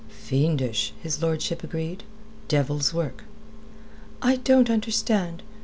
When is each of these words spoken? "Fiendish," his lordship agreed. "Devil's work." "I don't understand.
"Fiendish," 0.09 0.93
his 1.03 1.21
lordship 1.21 1.63
agreed. 1.63 2.03
"Devil's 2.47 2.91
work." 2.91 3.23
"I 4.19 4.37
don't 4.37 4.67
understand. 4.67 5.43